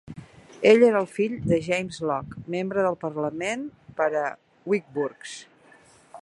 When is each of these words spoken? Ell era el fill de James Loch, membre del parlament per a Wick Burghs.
Ell 0.69 0.85
era 0.85 1.01
el 1.01 1.07
fill 1.17 1.35
de 1.51 1.59
James 1.67 1.99
Loch, 2.11 2.33
membre 2.55 2.87
del 2.87 2.97
parlament 3.05 3.67
per 4.01 4.09
a 4.23 4.25
Wick 4.73 4.91
Burghs. 4.97 5.37